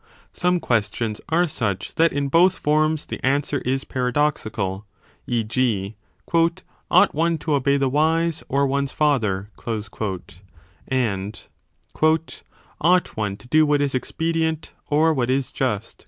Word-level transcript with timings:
Some 0.33 0.59
questions 0.59 1.21
are 1.29 1.47
such 1.47 1.93
that 1.93 2.11
in 2.11 2.27
both 2.27 2.57
forms 2.57 3.05
the 3.05 3.23
answer 3.23 3.59
is 3.59 3.83
paradoxical; 3.83 4.87
e. 5.27 5.43
g. 5.43 5.95
Ought 6.89 7.13
one 7.13 7.37
to 7.37 7.53
obey 7.53 7.77
the 7.77 7.87
wise 7.87 8.43
or 8.49 8.65
one 8.65 8.85
s 8.85 8.93
20 8.95 8.97
father? 8.97 9.51
and 10.87 11.47
Ought 12.81 13.15
one 13.15 13.37
to 13.37 13.47
do 13.47 13.67
what 13.67 13.79
is 13.79 13.93
expedient 13.93 14.73
or 14.89 15.13
what 15.13 15.29
is 15.29 15.51
just 15.51 15.97